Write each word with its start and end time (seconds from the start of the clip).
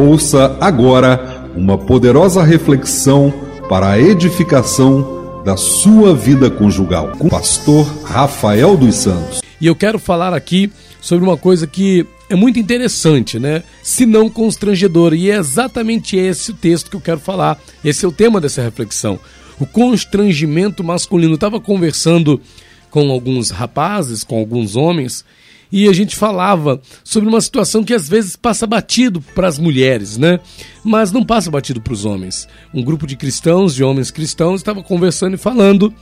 Ouça 0.00 0.56
agora 0.62 1.50
uma 1.54 1.76
poderosa 1.76 2.42
reflexão 2.42 3.30
para 3.68 3.90
a 3.90 4.00
edificação 4.00 5.42
da 5.44 5.58
sua 5.58 6.14
vida 6.16 6.50
conjugal 6.50 7.12
com 7.18 7.26
o 7.26 7.30
pastor 7.30 7.84
Rafael 8.02 8.78
dos 8.78 8.94
Santos. 8.94 9.42
E 9.60 9.66
eu 9.66 9.76
quero 9.76 9.98
falar 9.98 10.32
aqui 10.32 10.72
sobre 11.02 11.22
uma 11.22 11.36
coisa 11.36 11.66
que 11.66 12.06
é 12.30 12.34
muito 12.34 12.58
interessante, 12.58 13.38
né? 13.38 13.62
Se 13.82 14.06
não 14.06 14.30
constrangedora. 14.30 15.14
E 15.14 15.30
é 15.30 15.36
exatamente 15.36 16.16
esse 16.16 16.52
o 16.52 16.54
texto 16.54 16.88
que 16.88 16.96
eu 16.96 17.00
quero 17.02 17.20
falar. 17.20 17.60
Esse 17.84 18.06
é 18.06 18.08
o 18.08 18.12
tema 18.12 18.40
dessa 18.40 18.62
reflexão. 18.62 19.20
O 19.58 19.66
constrangimento 19.66 20.82
masculino. 20.82 21.32
Eu 21.32 21.34
estava 21.34 21.60
conversando 21.60 22.40
com 22.90 23.10
alguns 23.10 23.50
rapazes, 23.50 24.24
com 24.24 24.38
alguns 24.38 24.76
homens, 24.76 25.26
e 25.72 25.88
a 25.88 25.92
gente 25.92 26.16
falava 26.16 26.80
sobre 27.04 27.28
uma 27.28 27.40
situação 27.40 27.84
que 27.84 27.94
às 27.94 28.08
vezes 28.08 28.36
passa 28.36 28.66
batido 28.66 29.20
para 29.34 29.46
as 29.46 29.58
mulheres, 29.58 30.16
né? 30.16 30.40
Mas 30.82 31.12
não 31.12 31.24
passa 31.24 31.50
batido 31.50 31.80
para 31.80 31.92
os 31.92 32.04
homens. 32.04 32.48
Um 32.74 32.82
grupo 32.82 33.06
de 33.06 33.16
cristãos, 33.16 33.74
de 33.74 33.84
homens 33.84 34.10
cristãos, 34.10 34.60
estava 34.60 34.82
conversando 34.82 35.34
e 35.34 35.38
falando 35.38 35.94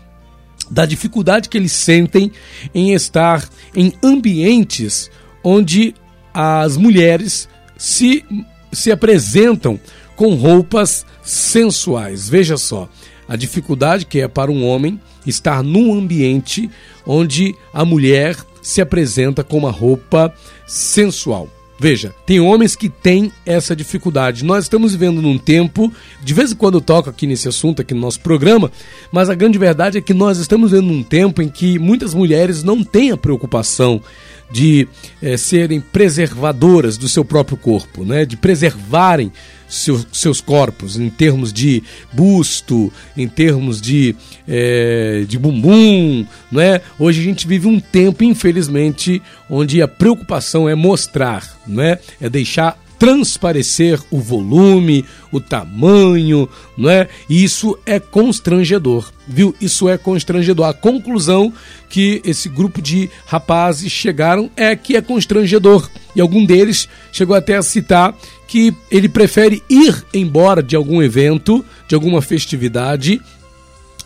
da 0.71 0.87
dificuldade 0.87 1.49
que 1.49 1.57
eles 1.57 1.73
sentem 1.73 2.33
em 2.75 2.93
estar 2.93 3.49
em 3.75 3.93
ambientes 4.03 5.11
onde 5.43 5.95
as 6.33 6.77
mulheres 6.77 7.49
se, 7.77 8.25
se 8.73 8.91
apresentam 8.91 9.79
com 10.17 10.35
roupas 10.35 11.07
sensuais. 11.23 12.29
Veja 12.29 12.57
só, 12.57 12.89
a 13.29 13.37
dificuldade 13.37 14.07
que 14.07 14.21
é 14.21 14.29
para 14.29 14.51
um 14.51 14.67
homem 14.67 15.01
estar 15.27 15.63
num 15.63 15.93
ambiente 15.93 16.71
onde 17.07 17.55
a 17.73 17.85
mulher 17.85 18.37
se 18.63 18.81
apresenta 18.81 19.45
com 19.45 19.59
uma 19.59 19.71
roupa 19.71 20.33
sensual. 20.67 21.49
Veja, 21.81 22.13
tem 22.27 22.41
homens 22.41 22.75
que 22.75 22.89
têm 22.89 23.31
essa 23.47 23.77
dificuldade. 23.77 24.45
Nós 24.45 24.65
estamos 24.65 24.93
vivendo 24.93 25.23
num 25.23 25.39
tempo, 25.39 25.93
de 26.21 26.35
vez 26.35 26.51
em 26.51 26.57
quando 26.57 26.75
eu 26.75 26.81
toco 26.81 27.09
aqui 27.09 27.25
nesse 27.25 27.47
assunto, 27.47 27.81
aqui 27.81 27.95
no 27.95 28.01
nosso 28.01 28.19
programa, 28.19 28.71
mas 29.13 29.31
a 29.31 29.35
grande 29.35 29.59
verdade 29.59 29.97
é 29.97 30.01
que 30.01 30.13
nós 30.13 30.39
estamos 30.39 30.73
vivendo 30.73 30.89
num 30.89 31.05
tempo 31.05 31.41
em 31.41 31.49
que 31.49 31.79
muitas 31.79 32.15
mulheres 32.15 32.65
não 32.65 32.83
têm 32.83 33.13
a 33.13 33.17
preocupação 33.17 34.03
de 34.51 34.89
é, 35.23 35.37
serem 35.37 35.81
preservadoras 35.81 36.97
do 36.97 37.09
seu 37.09 37.25
próprio 37.25 37.57
corpo, 37.57 38.05
né? 38.05 38.25
de 38.25 38.37
preservarem 38.37 39.33
seu, 39.69 40.03
seus 40.13 40.41
corpos 40.41 40.99
em 40.99 41.11
termos 41.11 41.53
de 41.53 41.83
busto, 42.13 42.93
em 43.17 43.29
termos 43.29 43.81
de, 43.81 44.17
é, 44.47 45.25
de 45.29 45.39
bumbum. 45.39 46.27
Né? 46.51 46.81
Hoje 46.99 47.21
a 47.21 47.25
gente 47.25 47.47
vive 47.47 47.67
um 47.67 47.79
tempo, 47.79 48.25
infelizmente, 48.25 49.21
onde 49.51 49.83
a 49.83 49.89
preocupação 49.89 50.69
é 50.69 50.75
mostrar, 50.75 51.45
né? 51.67 51.99
é 52.21 52.29
deixar 52.29 52.79
transparecer 52.99 54.01
o 54.11 54.19
volume, 54.19 55.05
o 55.31 55.41
tamanho, 55.41 56.49
não 56.77 56.91
é? 56.91 57.09
E 57.29 57.45
isso 57.45 57.79
é 57.87 58.01
constrangedor, 58.01 59.11
viu? 59.27 59.55
Isso 59.61 59.89
é 59.89 59.97
constrangedor. 59.97 60.67
A 60.67 60.75
conclusão 60.75 61.53
que 61.89 62.21
esse 62.25 62.49
grupo 62.49 62.83
de 62.83 63.09
rapazes 63.27 63.93
chegaram 63.93 64.51
é 64.57 64.75
que 64.75 64.97
é 64.97 65.01
constrangedor. 65.01 65.89
E 66.15 66.21
algum 66.21 66.45
deles 66.45 66.89
chegou 67.13 67.37
até 67.37 67.57
a 67.57 67.63
citar 67.63 68.15
que 68.49 68.75
ele 68.91 69.09
prefere 69.09 69.63
ir 69.69 70.05
embora 70.13 70.63
de 70.63 70.75
algum 70.75 71.03
evento, 71.03 71.65
de 71.87 71.95
alguma 71.95 72.21
festividade, 72.21 73.21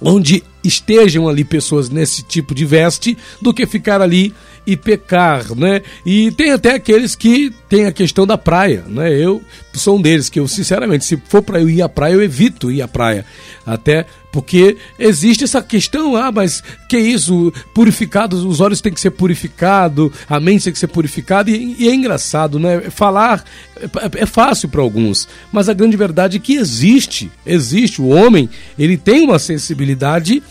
onde 0.01 0.43
estejam 0.65 1.29
ali 1.29 1.45
pessoas 1.45 1.89
nesse 1.89 2.23
tipo 2.23 2.55
de 2.55 2.65
veste, 2.65 3.17
do 3.41 3.55
que 3.55 3.67
ficar 3.67 4.03
ali 4.03 4.35
e 4.67 4.77
pecar, 4.77 5.55
né? 5.57 5.83
E 6.07 6.31
tem 6.33 6.53
até 6.53 6.75
aqueles 6.75 7.15
que 7.15 7.53
tem 7.69 7.87
a 7.87 7.93
questão 7.93 8.27
da 8.27 8.39
praia, 8.39 8.85
né? 8.87 9.13
Eu 9.13 9.43
sou 9.73 9.99
um 9.99 10.03
deles 10.03 10.29
que 10.29 10.39
eu 10.39 10.47
sinceramente, 10.47 11.05
se 11.05 11.17
for 11.29 11.43
para 11.43 11.61
eu 11.61 11.69
ir 11.69 11.83
à 11.83 11.89
praia, 11.89 12.15
eu 12.15 12.23
evito 12.23 12.71
ir 12.71 12.81
à 12.81 12.89
praia, 12.89 13.25
até 13.67 14.07
porque 14.31 14.77
existe 14.99 15.45
essa 15.45 15.61
questão, 15.61 16.17
ah, 16.17 16.33
mas 16.33 16.63
que 16.89 16.99
isso? 16.99 17.53
Purificados, 17.75 18.45
os 18.45 18.61
olhos 18.61 18.81
têm 18.81 18.93
que 18.93 19.01
ser 19.01 19.11
purificados, 19.11 20.11
a 20.29 20.41
mente 20.41 20.65
tem 20.65 20.73
que 20.73 20.79
ser 20.79 20.87
purificada 20.87 21.51
e, 21.51 21.77
e 21.79 21.89
é 21.89 21.95
engraçado, 21.95 22.59
né? 22.59 22.83
Falar 22.91 23.45
é, 23.77 24.23
é 24.23 24.27
fácil 24.27 24.69
para 24.69 24.81
alguns, 24.81 25.29
mas 25.51 25.69
a 25.69 25.75
grande 25.75 25.97
verdade 25.97 26.37
é 26.37 26.41
que 26.41 26.55
existe, 26.55 27.31
existe 27.45 28.01
o 28.01 28.09
homem, 28.09 28.49
ele 28.79 28.97
tem 28.97 29.23
uma 29.23 29.39
sensibilidade 29.39 30.43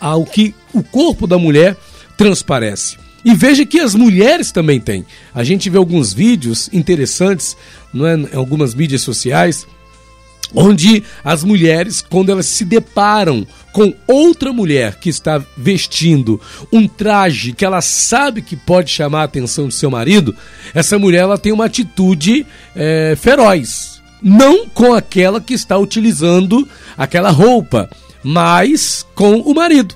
ao 0.00 0.26
que 0.26 0.54
o 0.72 0.82
corpo 0.82 1.26
da 1.26 1.38
mulher 1.38 1.76
transparece. 2.16 3.03
E 3.24 3.34
veja 3.34 3.64
que 3.64 3.80
as 3.80 3.94
mulheres 3.94 4.52
também 4.52 4.78
têm. 4.78 5.04
A 5.34 5.42
gente 5.42 5.70
vê 5.70 5.78
alguns 5.78 6.12
vídeos 6.12 6.68
interessantes 6.72 7.56
não 7.92 8.06
é, 8.06 8.16
em 8.16 8.34
algumas 8.34 8.74
mídias 8.74 9.00
sociais 9.02 9.66
onde 10.54 11.02
as 11.24 11.42
mulheres, 11.42 12.00
quando 12.00 12.30
elas 12.30 12.46
se 12.46 12.64
deparam 12.64 13.46
com 13.72 13.92
outra 14.06 14.52
mulher 14.52 14.96
que 14.96 15.08
está 15.08 15.42
vestindo 15.56 16.40
um 16.72 16.86
traje 16.86 17.52
que 17.52 17.64
ela 17.64 17.80
sabe 17.80 18.40
que 18.40 18.54
pode 18.56 18.90
chamar 18.90 19.22
a 19.22 19.24
atenção 19.24 19.68
de 19.68 19.74
seu 19.74 19.90
marido, 19.90 20.34
essa 20.72 20.98
mulher 20.98 21.22
ela 21.22 21.38
tem 21.38 21.52
uma 21.52 21.64
atitude 21.64 22.46
é, 22.74 23.16
feroz. 23.16 24.00
Não 24.22 24.66
com 24.68 24.94
aquela 24.94 25.40
que 25.40 25.52
está 25.52 25.76
utilizando 25.76 26.66
aquela 26.96 27.30
roupa, 27.30 27.90
mas 28.22 29.04
com 29.14 29.40
o 29.40 29.54
marido. 29.54 29.94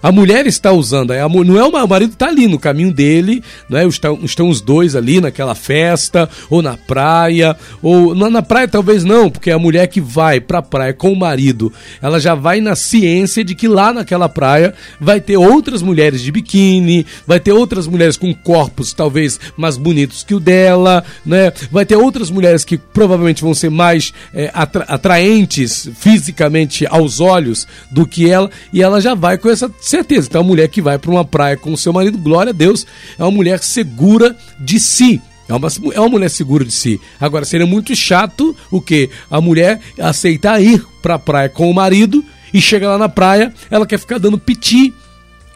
A 0.00 0.12
mulher 0.12 0.46
está 0.46 0.70
usando, 0.70 1.08
não 1.44 1.58
é 1.58 1.64
o 1.64 1.88
marido 1.88 2.12
está 2.12 2.28
ali 2.28 2.46
no 2.46 2.58
caminho 2.58 2.92
dele, 2.92 3.42
não 3.68 3.78
é? 3.78 3.86
Estão, 3.86 4.20
estão 4.22 4.48
os 4.48 4.60
dois 4.60 4.94
ali 4.94 5.20
naquela 5.20 5.56
festa 5.56 6.28
ou 6.48 6.62
na 6.62 6.76
praia 6.76 7.56
ou 7.82 8.14
na, 8.14 8.30
na 8.30 8.42
praia 8.42 8.68
talvez 8.68 9.02
não, 9.02 9.28
porque 9.28 9.50
a 9.50 9.58
mulher 9.58 9.88
que 9.88 10.00
vai 10.00 10.40
para 10.40 10.58
a 10.58 10.62
praia 10.62 10.92
com 10.92 11.12
o 11.12 11.16
marido, 11.16 11.72
ela 12.00 12.20
já 12.20 12.36
vai 12.36 12.60
na 12.60 12.76
ciência 12.76 13.42
de 13.42 13.56
que 13.56 13.66
lá 13.66 13.92
naquela 13.92 14.28
praia 14.28 14.72
vai 15.00 15.20
ter 15.20 15.36
outras 15.36 15.82
mulheres 15.82 16.22
de 16.22 16.30
biquíni, 16.30 17.04
vai 17.26 17.40
ter 17.40 17.52
outras 17.52 17.88
mulheres 17.88 18.16
com 18.16 18.32
corpos 18.32 18.92
talvez 18.92 19.40
mais 19.56 19.76
bonitos 19.76 20.22
que 20.22 20.34
o 20.34 20.40
dela, 20.40 21.02
né? 21.26 21.52
Vai 21.72 21.84
ter 21.84 21.96
outras 21.96 22.30
mulheres 22.30 22.64
que 22.64 22.78
provavelmente 22.78 23.42
vão 23.42 23.52
ser 23.52 23.70
mais 23.70 24.12
é, 24.32 24.50
atra 24.54 24.84
atraentes 24.84 25.90
fisicamente 25.98 26.86
aos 26.86 27.18
olhos 27.18 27.66
do 27.90 28.06
que 28.06 28.30
ela 28.30 28.48
e 28.72 28.80
ela 28.80 29.00
já 29.00 29.14
vai 29.14 29.36
com 29.36 29.50
essa 29.50 29.68
certeza. 29.88 30.28
Então, 30.28 30.40
a 30.40 30.44
mulher 30.44 30.68
que 30.68 30.82
vai 30.82 30.98
para 30.98 31.10
uma 31.10 31.24
praia 31.24 31.56
com 31.56 31.72
o 31.72 31.76
seu 31.76 31.92
marido, 31.92 32.18
glória 32.18 32.50
a 32.50 32.54
Deus, 32.54 32.86
é 33.18 33.22
uma 33.22 33.30
mulher 33.30 33.60
segura 33.60 34.36
de 34.60 34.78
si. 34.78 35.20
É 35.48 35.54
uma, 35.54 35.68
é 35.94 36.00
uma 36.00 36.08
mulher 36.08 36.28
segura 36.28 36.64
de 36.64 36.72
si. 36.72 37.00
Agora, 37.18 37.44
seria 37.44 37.66
muito 37.66 37.94
chato 37.96 38.54
o 38.70 38.80
que? 38.80 39.08
A 39.30 39.40
mulher 39.40 39.80
aceitar 39.98 40.60
ir 40.62 40.84
para 41.00 41.14
a 41.14 41.18
praia 41.18 41.48
com 41.48 41.70
o 41.70 41.74
marido 41.74 42.22
e 42.52 42.60
chega 42.60 42.88
lá 42.88 42.98
na 42.98 43.08
praia, 43.08 43.52
ela 43.70 43.86
quer 43.86 43.98
ficar 43.98 44.18
dando 44.18 44.38
piti. 44.38 44.92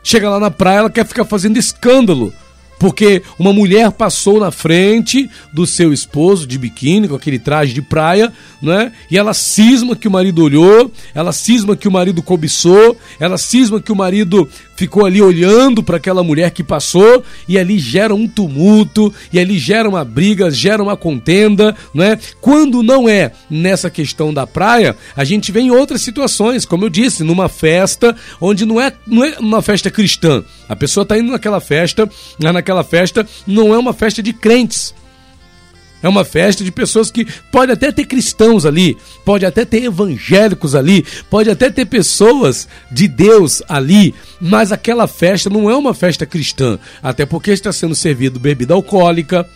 Chega 0.02 0.28
lá 0.28 0.40
na 0.40 0.50
praia, 0.50 0.78
ela 0.78 0.90
quer 0.90 1.06
ficar 1.06 1.24
fazendo 1.24 1.58
escândalo 1.58 2.32
porque 2.82 3.22
uma 3.38 3.52
mulher 3.52 3.92
passou 3.92 4.40
na 4.40 4.50
frente 4.50 5.30
do 5.52 5.64
seu 5.68 5.92
esposo 5.92 6.48
de 6.48 6.58
biquíni, 6.58 7.06
com 7.06 7.14
aquele 7.14 7.38
traje 7.38 7.72
de 7.72 7.80
praia, 7.80 8.32
né? 8.60 8.90
E 9.08 9.16
ela 9.16 9.32
cisma 9.32 9.94
que 9.94 10.08
o 10.08 10.10
marido 10.10 10.42
olhou, 10.42 10.90
ela 11.14 11.32
cisma 11.32 11.76
que 11.76 11.86
o 11.86 11.92
marido 11.92 12.20
cobiçou, 12.24 12.98
ela 13.20 13.38
cisma 13.38 13.80
que 13.80 13.92
o 13.92 13.96
marido 13.96 14.48
ficou 14.82 15.06
ali 15.06 15.22
olhando 15.22 15.80
para 15.80 15.96
aquela 15.96 16.24
mulher 16.24 16.50
que 16.50 16.64
passou 16.64 17.22
e 17.46 17.56
ali 17.56 17.78
gera 17.78 18.12
um 18.12 18.26
tumulto, 18.26 19.14
e 19.32 19.38
ali 19.38 19.56
gera 19.56 19.88
uma 19.88 20.04
briga, 20.04 20.50
gera 20.50 20.82
uma 20.82 20.96
contenda, 20.96 21.72
né? 21.94 22.18
Quando 22.40 22.82
não 22.82 23.08
é 23.08 23.30
nessa 23.48 23.88
questão 23.88 24.34
da 24.34 24.44
praia, 24.44 24.96
a 25.14 25.22
gente 25.22 25.52
vê 25.52 25.60
em 25.60 25.70
outras 25.70 26.02
situações, 26.02 26.64
como 26.64 26.84
eu 26.84 26.90
disse, 26.90 27.22
numa 27.22 27.48
festa 27.48 28.16
onde 28.40 28.66
não 28.66 28.80
é, 28.80 28.92
não 29.06 29.22
é 29.22 29.38
uma 29.38 29.62
festa 29.62 29.88
cristã. 29.88 30.42
A 30.68 30.74
pessoa 30.74 31.02
está 31.02 31.16
indo 31.16 31.30
naquela 31.30 31.60
festa, 31.60 32.10
naquela 32.40 32.58
aquela 32.58 32.82
festa 32.82 33.24
não 33.46 33.72
é 33.72 33.78
uma 33.78 33.92
festa 33.92 34.20
de 34.20 34.32
crentes. 34.32 34.92
É 36.02 36.08
uma 36.08 36.24
festa 36.24 36.64
de 36.64 36.72
pessoas 36.72 37.10
que 37.10 37.26
pode 37.50 37.70
até 37.72 37.92
ter 37.92 38.04
cristãos 38.04 38.66
ali, 38.66 38.96
pode 39.24 39.46
até 39.46 39.64
ter 39.64 39.84
evangélicos 39.84 40.74
ali, 40.74 41.04
pode 41.30 41.48
até 41.48 41.70
ter 41.70 41.86
pessoas 41.86 42.66
de 42.90 43.06
Deus 43.06 43.62
ali, 43.68 44.14
mas 44.40 44.72
aquela 44.72 45.06
festa 45.06 45.48
não 45.48 45.70
é 45.70 45.76
uma 45.76 45.94
festa 45.94 46.26
cristã, 46.26 46.78
até 47.02 47.24
porque 47.24 47.52
está 47.52 47.72
sendo 47.72 47.94
servido 47.94 48.40
bebida 48.40 48.74
alcoólica, 48.74 49.48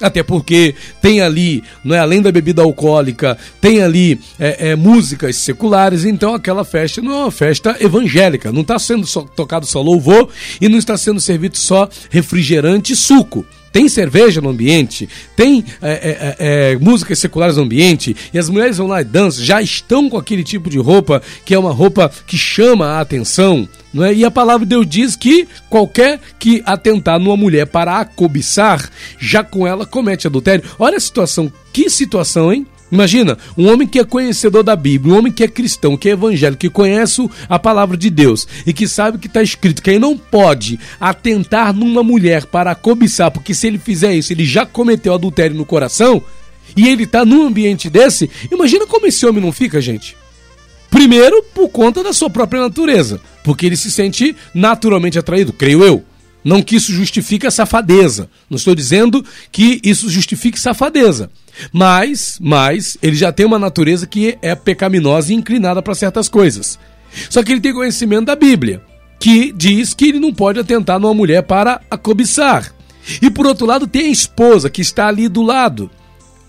até 0.00 0.22
porque 0.22 0.74
tem 1.00 1.20
ali, 1.20 1.62
não 1.84 1.94
é 1.94 1.98
além 1.98 2.22
da 2.22 2.32
bebida 2.32 2.62
alcoólica, 2.62 3.36
tem 3.60 3.82
ali 3.82 4.18
é, 4.38 4.70
é, 4.70 4.76
músicas 4.76 5.36
seculares, 5.36 6.04
então 6.04 6.34
aquela 6.34 6.64
festa 6.64 7.02
não 7.02 7.12
é 7.12 7.16
uma 7.24 7.30
festa 7.30 7.76
evangélica, 7.80 8.50
não 8.50 8.62
está 8.62 8.78
sendo 8.78 9.06
só, 9.06 9.22
tocado 9.22 9.66
só 9.66 9.82
louvor 9.82 10.28
e 10.60 10.68
não 10.68 10.78
está 10.78 10.96
sendo 10.96 11.20
servido 11.20 11.56
só 11.56 11.88
refrigerante 12.10 12.92
e 12.92 12.96
suco. 12.96 13.44
Tem 13.72 13.88
cerveja 13.88 14.40
no 14.40 14.48
ambiente, 14.48 15.08
tem 15.36 15.64
é, 15.80 15.90
é, 15.90 16.72
é, 16.72 16.76
músicas 16.78 17.18
seculares 17.18 17.56
no 17.56 17.62
ambiente, 17.62 18.16
e 18.32 18.38
as 18.38 18.48
mulheres 18.48 18.78
vão 18.78 18.86
lá 18.86 19.00
e 19.00 19.04
dançam, 19.04 19.44
já 19.44 19.62
estão 19.62 20.08
com 20.08 20.16
aquele 20.16 20.44
tipo 20.44 20.68
de 20.68 20.78
roupa 20.78 21.22
que 21.44 21.54
é 21.54 21.58
uma 21.58 21.72
roupa 21.72 22.10
que 22.26 22.36
chama 22.36 22.86
a 22.86 23.00
atenção, 23.00 23.68
não 23.92 24.04
é? 24.04 24.14
E 24.14 24.24
a 24.24 24.30
palavra 24.30 24.64
de 24.64 24.70
Deus 24.70 24.86
diz 24.86 25.16
que 25.16 25.48
qualquer 25.68 26.20
que 26.38 26.62
atentar 26.64 27.18
numa 27.18 27.36
mulher 27.36 27.66
para 27.66 27.98
a 27.98 28.04
cobiçar, 28.04 28.88
já 29.18 29.42
com 29.42 29.66
ela 29.66 29.84
comete 29.84 30.26
adultério. 30.26 30.64
Olha 30.78 30.96
a 30.96 31.00
situação, 31.00 31.52
que 31.72 31.90
situação, 31.90 32.52
hein? 32.52 32.66
Imagina, 32.90 33.38
um 33.56 33.72
homem 33.72 33.86
que 33.86 33.98
é 33.98 34.04
conhecedor 34.04 34.62
da 34.62 34.74
Bíblia, 34.74 35.14
um 35.14 35.18
homem 35.18 35.32
que 35.32 35.44
é 35.44 35.48
cristão, 35.48 35.96
que 35.96 36.08
é 36.08 36.12
evangélico, 36.12 36.60
que 36.60 36.68
conhece 36.68 37.28
a 37.48 37.58
palavra 37.58 37.96
de 37.96 38.10
Deus 38.10 38.48
e 38.66 38.72
que 38.72 38.88
sabe 38.88 39.18
que 39.18 39.26
está 39.26 39.42
escrito 39.42 39.82
que 39.82 39.90
ele 39.90 39.98
não 39.98 40.18
pode 40.18 40.78
atentar 41.00 41.72
numa 41.72 42.02
mulher 42.02 42.46
para 42.46 42.74
cobiçar, 42.74 43.30
porque 43.30 43.54
se 43.54 43.66
ele 43.66 43.78
fizer 43.78 44.14
isso, 44.14 44.32
ele 44.32 44.44
já 44.44 44.66
cometeu 44.66 45.14
adultério 45.14 45.56
no 45.56 45.64
coração 45.64 46.22
e 46.76 46.88
ele 46.88 47.04
está 47.04 47.24
num 47.24 47.46
ambiente 47.46 47.88
desse. 47.88 48.28
Imagina 48.50 48.86
como 48.86 49.06
esse 49.06 49.24
homem 49.24 49.42
não 49.42 49.52
fica, 49.52 49.80
gente. 49.80 50.16
Primeiro, 50.90 51.44
por 51.54 51.68
conta 51.68 52.02
da 52.02 52.12
sua 52.12 52.28
própria 52.28 52.62
natureza, 52.62 53.20
porque 53.44 53.66
ele 53.66 53.76
se 53.76 53.90
sente 53.90 54.34
naturalmente 54.52 55.18
atraído, 55.18 55.52
creio 55.52 55.84
eu. 55.84 56.04
Não 56.42 56.62
que 56.62 56.76
isso 56.76 56.92
justifique 56.92 57.46
a 57.46 57.50
safadeza. 57.50 58.30
Não 58.48 58.56
estou 58.56 58.74
dizendo 58.74 59.24
que 59.52 59.80
isso 59.84 60.08
justifique 60.08 60.58
safadeza. 60.58 61.30
Mas, 61.72 62.38
mas, 62.40 62.96
ele 63.02 63.16
já 63.16 63.30
tem 63.30 63.44
uma 63.44 63.58
natureza 63.58 64.06
que 64.06 64.38
é 64.40 64.54
pecaminosa 64.54 65.32
e 65.32 65.36
inclinada 65.36 65.82
para 65.82 65.94
certas 65.94 66.28
coisas. 66.28 66.78
Só 67.28 67.42
que 67.42 67.52
ele 67.52 67.60
tem 67.60 67.74
conhecimento 67.74 68.26
da 68.26 68.36
Bíblia, 68.36 68.82
que 69.18 69.52
diz 69.52 69.92
que 69.92 70.06
ele 70.06 70.20
não 70.20 70.32
pode 70.32 70.58
atentar 70.58 70.98
numa 70.98 71.12
mulher 71.12 71.42
para 71.42 71.80
a 71.90 71.96
cobiçar. 71.96 72.72
E 73.20 73.30
por 73.30 73.46
outro 73.46 73.66
lado, 73.66 73.86
tem 73.86 74.06
a 74.06 74.10
esposa 74.12 74.70
que 74.70 74.80
está 74.80 75.08
ali 75.08 75.28
do 75.28 75.42
lado, 75.42 75.90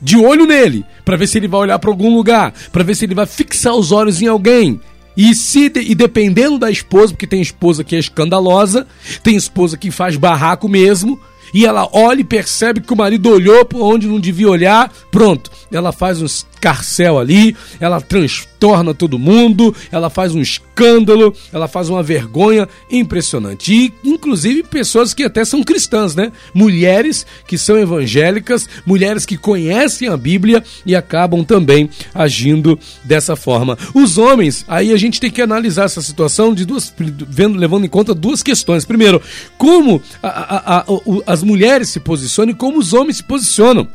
de 0.02 0.18
olho 0.18 0.46
nele, 0.46 0.86
para 1.04 1.18
ver 1.18 1.28
se 1.28 1.38
ele 1.38 1.48
vai 1.48 1.62
olhar 1.62 1.80
para 1.80 1.90
algum 1.90 2.14
lugar, 2.16 2.54
para 2.72 2.84
ver 2.84 2.96
se 2.96 3.06
ele 3.06 3.16
vai 3.16 3.26
fixar 3.26 3.76
os 3.76 3.92
olhos 3.92 4.22
em 4.22 4.28
alguém. 4.28 4.80
E, 5.16 5.36
se, 5.36 5.72
e 5.75 5.94
dependendo 5.94 6.58
da 6.58 6.72
esposa, 6.72 7.13
porque 7.13 7.28
tem 7.28 7.42
esposa 7.42 7.84
que 7.84 7.96
é 7.96 8.00
escandalosa, 8.00 8.88
tem 9.24 9.36
esposa 9.36 9.78
que 9.78 9.92
faz 9.92 10.16
barraco 10.16 10.69
mesmo, 10.69 11.19
e 11.54 11.66
ela 11.66 11.90
olha 11.92 12.22
e 12.22 12.25
percebe 12.25 12.81
que 12.81 12.94
o 12.94 12.98
marido 12.98 13.30
olhou 13.30 13.66
para 13.66 13.80
onde 13.80 14.08
não 14.08 14.19
devia 14.19 14.50
olhar, 14.50 14.92
pronto, 15.12 15.52
ela 15.72 15.92
faz 15.92 16.22
um 16.22 16.25
escarcel 16.62 17.18
ali, 17.18 17.56
ela 17.80 18.00
transtorna 18.00 18.94
todo 18.94 19.18
mundo, 19.18 19.75
ela 19.92 20.10
faz 20.10 20.36
um 20.36 20.42
escândalo, 20.42 21.36
ela 21.52 21.68
faz 21.68 21.90
uma 21.90 22.04
vergonha 22.04 22.69
impressionante. 22.92 23.74
E, 23.74 23.94
inclusive, 24.04 24.62
pessoas 24.63 25.13
que 25.13 25.24
até 25.24 25.44
são 25.44 25.63
cristãs, 25.63 26.16
né? 26.16 26.31
Mulheres 26.54 27.25
que 27.48 27.58
são 27.58 27.78
evangélicas, 27.78 28.69
mulheres 28.86 29.25
que 29.25 29.38
conhecem 29.38 30.08
a 30.08 30.16
Bíblia 30.16 30.63
e 30.86 30.96
acabam 30.96 31.44
também 31.44 31.90
agindo 32.13 32.78
dessa 33.04 33.36
forma. 33.36 33.78
Os 33.94 34.19
homens, 34.19 34.63
aí 34.68 34.94
a 34.94 34.98
gente 34.98 35.19
tem 35.19 35.31
que 35.31 35.42
analisar 35.42 35.86
essa 35.86 36.02
situação 36.02 36.54
de 36.54 36.66
duas, 36.66 36.94
vendo, 37.28 37.58
levando 37.58 37.86
em 37.86 37.90
conta 37.90 38.13
duas 38.13 38.44
questões. 38.44 38.86
Primeiro, 38.86 39.22
como 39.58 40.02
a, 40.22 40.28
a, 40.28 40.80
a, 40.80 40.86
as 41.25 41.42
mulheres 41.42 41.90
se 41.90 42.00
posicionam 42.00 42.52
e 42.52 42.56
como 42.56 42.78
os 42.78 42.94
homens 42.94 43.18
se 43.18 43.24
posicionam. 43.24 43.88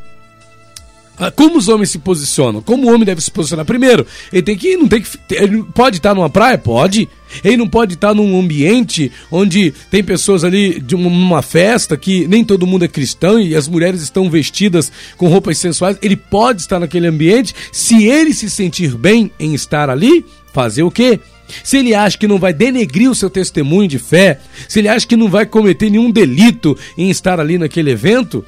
Ah, 1.19 1.31
como 1.31 1.57
os 1.57 1.67
homens 1.67 1.89
se 1.89 1.97
posicionam? 1.97 2.61
Como 2.61 2.85
o 2.85 2.93
homem 2.93 3.03
deve 3.03 3.21
se 3.21 3.31
posicionar? 3.31 3.65
Primeiro, 3.65 4.05
ele 4.31 4.43
tem 4.43 4.55
que. 4.55 4.77
Não 4.77 4.87
tem 4.87 5.01
que 5.01 5.09
ele 5.31 5.63
pode 5.73 5.97
estar 5.97 6.13
numa 6.13 6.29
praia? 6.29 6.57
Pode. 6.57 7.09
Ele 7.43 7.57
não 7.57 7.67
pode 7.67 7.95
estar 7.95 8.13
num 8.13 8.39
ambiente 8.39 9.11
onde 9.31 9.73
tem 9.89 10.03
pessoas 10.03 10.43
ali 10.43 10.79
de 10.79 10.95
uma 10.95 11.41
festa 11.41 11.97
que 11.97 12.27
nem 12.27 12.43
todo 12.43 12.67
mundo 12.67 12.85
é 12.85 12.87
cristão 12.87 13.39
e 13.39 13.55
as 13.55 13.67
mulheres 13.67 14.01
estão 14.01 14.29
vestidas 14.29 14.91
com 15.17 15.27
roupas 15.27 15.57
sensuais. 15.57 15.97
Ele 16.01 16.15
pode 16.15 16.61
estar 16.61 16.79
naquele 16.79 17.07
ambiente. 17.07 17.53
Se 17.71 18.05
ele 18.05 18.33
se 18.33 18.49
sentir 18.49 18.95
bem 18.95 19.31
em 19.39 19.55
estar 19.55 19.89
ali, 19.89 20.23
fazer 20.53 20.83
o 20.83 20.91
quê? 20.91 21.19
Se 21.63 21.77
ele 21.77 21.95
acha 21.95 22.17
que 22.17 22.27
não 22.27 22.37
vai 22.37 22.53
denegrir 22.53 23.09
o 23.09 23.15
seu 23.15 23.29
testemunho 23.29 23.87
de 23.87 23.97
fé, 23.97 24.39
se 24.67 24.79
ele 24.79 24.87
acha 24.87 25.07
que 25.07 25.15
não 25.15 25.29
vai 25.29 25.45
cometer 25.45 25.89
nenhum 25.89 26.11
delito 26.11 26.77
em 26.97 27.09
estar 27.09 27.39
ali 27.39 27.57
naquele 27.57 27.91
evento, 27.91 28.45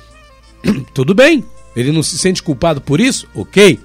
tudo 0.93 1.15
bem, 1.15 1.43
ele 1.75 1.91
não 1.91 2.03
se 2.03 2.17
sente 2.17 2.43
culpado 2.43 2.81
por 2.81 2.99
isso? 2.99 3.27
Ok. 3.33 3.79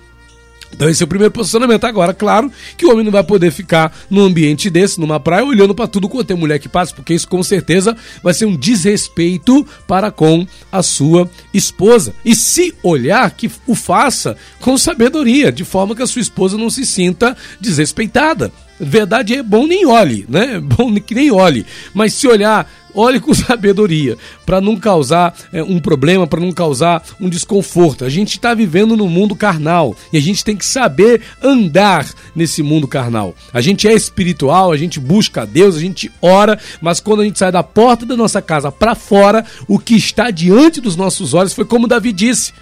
Então 0.75 0.89
esse 0.89 1.03
é 1.03 1.07
o 1.07 1.09
primeiro 1.09 1.33
posicionamento. 1.33 1.85
Agora, 1.85 2.13
claro 2.13 2.51
que 2.77 2.85
o 2.85 2.91
homem 2.91 3.05
não 3.05 3.13
vai 3.13 3.23
poder 3.23 3.51
ficar 3.51 3.97
num 4.11 4.23
ambiente 4.23 4.69
desse, 4.69 5.01
numa 5.01 5.21
praia, 5.21 5.45
olhando 5.45 5.75
para 5.75 5.87
tudo 5.87 6.09
quanto 6.09 6.33
é 6.33 6.35
mulher 6.35 6.59
que 6.59 6.69
passa, 6.69 6.95
porque 6.95 7.15
isso 7.15 7.29
com 7.29 7.43
certeza 7.43 7.97
vai 8.23 8.35
ser 8.35 8.47
um 8.47 8.57
desrespeito 8.57 9.67
para 9.87 10.11
com 10.11 10.47
a 10.71 10.83
sua 10.83 11.31
esposa. 11.53 12.13
E 12.25 12.35
se 12.35 12.75
olhar, 12.83 13.31
que 13.31 13.51
o 13.67 13.75
faça 13.75 14.37
com 14.61 14.77
sabedoria, 14.77 15.53
de 15.53 15.65
forma 15.65 15.95
que 15.95 16.03
a 16.03 16.07
sua 16.07 16.23
esposa 16.23 16.59
não 16.59 16.69
se 16.69 16.85
sinta 16.85 17.37
desrespeitada. 17.61 18.53
Verdade 18.79 19.35
é 19.35 19.43
bom 19.43 19.67
nem 19.67 19.87
olhe, 19.87 20.27
né? 20.29 20.61
Bom 20.77 20.95
que 20.97 21.15
nem 21.15 21.31
olhe. 21.31 21.65
Mas 21.93 22.15
se 22.15 22.27
olhar 22.27 22.69
olhe 22.95 23.19
com 23.19 23.35
sabedoria, 23.35 24.17
para 24.47 24.61
não 24.61 24.77
causar 24.77 25.35
é, 25.53 25.63
um 25.63 25.81
problema, 25.81 26.27
para 26.27 26.41
não 26.41 26.53
causar 26.53 27.03
um 27.21 27.29
desconforto. 27.29 28.05
A 28.05 28.09
gente 28.09 28.37
está 28.37 28.55
vivendo 28.55 28.97
no 28.97 29.09
mundo 29.09 29.35
carnal 29.35 29.97
e 30.13 30.17
a 30.17 30.23
gente 30.23 30.45
tem 30.45 30.57
que 30.57 30.65
saber 30.65 31.21
andar 31.43 32.09
nesse 32.35 32.63
mundo 32.63 32.87
carnal. 32.87 33.35
A 33.53 33.61
gente 33.61 33.89
é 33.89 33.93
espiritual, 33.93 34.71
a 34.71 34.77
gente 34.77 35.01
busca 35.01 35.43
a 35.43 35.45
Deus, 35.45 35.77
a 35.77 35.81
gente 35.81 36.11
ora, 36.23 36.59
mas 36.81 37.01
quando 37.01 37.23
a 37.23 37.25
gente 37.25 37.39
sai 37.39 37.51
da 37.51 37.63
porta 37.63 38.07
da 38.07 38.17
nossa 38.17 38.41
casa 38.41 38.71
para 38.71 38.95
fora, 38.95 39.45
o 39.67 39.79
que 39.79 39.97
está 39.97 40.31
diante 40.31 40.81
dos 40.81 40.97
nossos 40.97 41.35
olhos 41.35 41.53
foi 41.53 41.65
como 41.65 41.89
Davi 41.89 42.13
disse: 42.13 42.53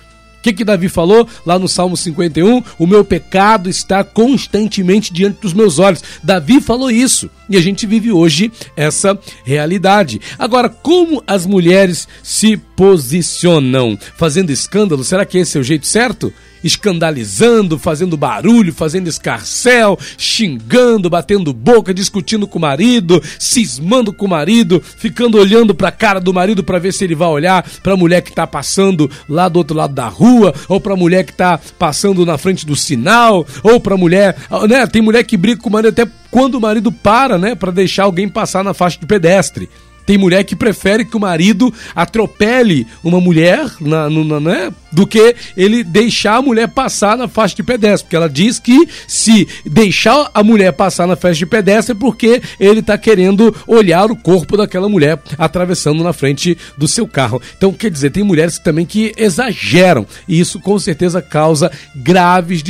que, 0.42 0.52
que 0.52 0.64
Davi 0.64 0.88
falou 0.88 1.26
lá 1.46 1.58
no 1.58 1.68
Salmo 1.68 1.96
51? 1.96 2.62
O 2.78 2.86
meu 2.86 3.04
pecado 3.04 3.70
está 3.70 4.02
constantemente 4.02 5.12
diante 5.12 5.40
dos 5.40 5.52
meus 5.52 5.78
olhos. 5.78 6.02
Davi 6.22 6.60
falou 6.60 6.90
isso 6.90 7.30
e 7.52 7.56
a 7.58 7.60
gente 7.60 7.87
vive 7.87 8.10
hoje 8.10 8.50
essa 8.75 9.19
realidade. 9.44 10.20
Agora, 10.38 10.70
como 10.70 11.22
as 11.26 11.44
mulheres 11.44 12.08
se 12.22 12.56
posicionam? 12.56 13.99
Fazendo 14.16 14.50
escândalo? 14.50 15.04
Será 15.04 15.26
que 15.26 15.37
esse 15.37 15.58
é 15.58 15.60
o 15.60 15.64
jeito 15.64 15.87
certo? 15.87 16.32
escandalizando, 16.62 17.78
fazendo 17.78 18.16
barulho, 18.16 18.72
fazendo 18.72 19.08
escarcel, 19.08 19.99
xingando, 20.16 21.10
batendo 21.10 21.52
boca, 21.52 21.93
discutindo 21.93 22.46
com 22.46 22.58
o 22.58 22.62
marido, 22.62 23.22
cismando 23.38 24.12
com 24.12 24.26
o 24.26 24.28
marido, 24.28 24.81
ficando 24.81 25.38
olhando 25.38 25.75
para 25.75 25.88
a 25.88 25.93
cara 25.93 26.20
do 26.20 26.32
marido 26.32 26.62
para 26.62 26.78
ver 26.78 26.93
se 26.93 27.05
ele 27.05 27.14
vai 27.14 27.28
olhar 27.28 27.69
para 27.82 27.94
a 27.94 27.96
mulher 27.96 28.22
que 28.22 28.31
está 28.31 28.46
passando 28.46 29.10
lá 29.28 29.48
do 29.48 29.58
outro 29.58 29.76
lado 29.76 29.94
da 29.94 30.06
rua, 30.06 30.55
ou 30.69 30.81
para 30.81 30.94
a 30.94 30.96
mulher 30.96 31.25
que 31.25 31.32
está 31.32 31.58
passando 31.78 32.25
na 32.25 32.38
frente 32.38 32.64
do 32.64 32.76
sinal, 32.76 33.46
ou 33.62 33.81
para 33.81 33.94
a 33.94 33.98
mulher, 33.98 34.37
né, 34.69 34.87
tem 34.87 35.02
mulher 35.02 35.25
que 35.25 35.37
briga 35.37 35.60
com 35.60 35.69
o 35.69 35.72
marido 35.72 35.88
até 35.88 36.06
quando 36.32 36.55
o 36.55 36.61
marido 36.61 36.90
para, 36.90 37.37
né, 37.37 37.55
para 37.55 37.70
deixar 37.70 38.05
alguém 38.05 38.26
passar 38.26 38.64
na 38.64 38.73
faixa 38.73 38.99
de 38.99 39.05
pedestre. 39.05 39.69
Tem 40.06 40.19
mulher 40.19 40.44
que 40.44 40.56
prefere 40.56 41.04
que 41.04 41.16
o 41.16 41.20
marido 41.20 41.72
atropele 41.94 42.87
uma 43.02 43.20
mulher 43.20 43.70
na, 43.81 44.08
na, 44.10 44.40
né, 44.40 44.72
do 44.90 45.06
que 45.06 45.34
ele 45.56 45.82
deixar 45.82 46.36
a 46.36 46.43
mulher 46.43 46.69
passar 46.69 47.17
na 47.17 47.29
faixa 47.29 47.56
de 47.56 47.62
pedestre. 47.62 48.05
Porque 48.05 48.17
ela 48.17 48.29
diz 48.29 48.58
que 48.58 48.88
se 49.06 49.48
deixar 49.65 50.31
a 50.34 50.43
mulher 50.43 50.72
passar 50.72 51.06
na 51.06 51.17
faixa 51.17 51.38
de 51.38 51.46
pedestre 51.46 51.93
é 51.93 51.98
porque 51.98 52.43
ele 52.58 52.81
está 52.81 52.98
querendo 52.98 53.55
olhar 53.67 54.10
o 54.10 54.17
corpo 54.17 54.56
daquela 54.56 54.88
mulher 54.88 55.19
atravessando 55.38 56.05
na 56.05 56.12
frente 56.12 56.56
do 56.76 56.86
seu 56.86 57.06
carro. 57.06 57.41
Então, 57.56 57.72
quer 57.72 57.91
dizer, 57.91 58.10
tem 58.10 58.22
mulheres 58.22 58.58
também 58.58 58.84
que 58.84 59.12
exageram. 59.17 60.06
E 60.29 60.38
isso 60.38 60.60
com 60.60 60.79
certeza 60.79 61.22
causa 61.22 61.70
graves 61.94 62.62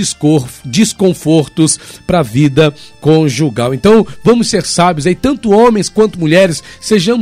desconfortos 0.64 1.78
para 2.06 2.20
a 2.20 2.22
vida 2.22 2.74
conjugal. 3.00 3.74
Então, 3.74 4.06
vamos 4.22 4.48
ser 4.48 4.64
sábios 4.64 5.06
aí, 5.06 5.14
tanto 5.14 5.50
homens 5.50 5.88
quanto 5.88 6.18
mulheres, 6.18 6.62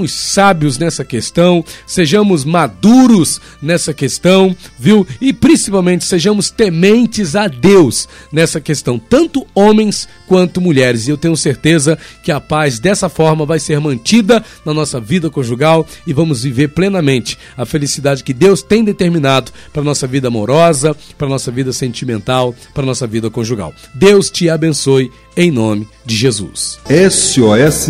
sejamos 0.00 0.12
sábios 0.12 0.78
nessa 0.78 1.04
questão, 1.04 1.64
sejamos 1.86 2.44
maduros 2.44 3.40
nessa 3.60 3.92
questão, 3.92 4.56
viu? 4.78 5.06
E 5.20 5.32
principalmente 5.32 6.04
sejamos 6.04 6.50
tementes 6.50 7.36
a 7.36 7.48
Deus 7.48 8.08
nessa 8.32 8.60
questão, 8.60 8.98
tanto 8.98 9.46
homens 9.54 10.08
quanto 10.26 10.60
mulheres. 10.60 11.06
E 11.06 11.10
eu 11.10 11.16
tenho 11.16 11.36
certeza 11.36 11.98
que 12.22 12.32
a 12.32 12.40
paz 12.40 12.78
dessa 12.78 13.08
forma 13.08 13.44
vai 13.44 13.58
ser 13.58 13.80
mantida 13.80 14.44
na 14.64 14.72
nossa 14.72 15.00
vida 15.00 15.28
conjugal 15.28 15.86
e 16.06 16.12
vamos 16.12 16.42
viver 16.42 16.68
plenamente 16.68 17.36
a 17.56 17.66
felicidade 17.66 18.24
que 18.24 18.32
Deus 18.32 18.62
tem 18.62 18.84
determinado 18.84 19.52
para 19.72 19.82
nossa 19.82 20.06
vida 20.06 20.28
amorosa, 20.28 20.96
para 21.18 21.28
nossa 21.28 21.50
vida 21.50 21.72
sentimental, 21.72 22.54
para 22.72 22.86
nossa 22.86 23.06
vida 23.06 23.28
conjugal. 23.30 23.74
Deus 23.94 24.30
te 24.30 24.48
abençoe 24.48 25.10
em 25.36 25.50
nome 25.50 25.86
de 26.04 26.16
Jesus. 26.16 26.78
SOS 27.10 27.88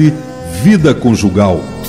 Vida 0.62 0.94
Conjugal 0.94 1.79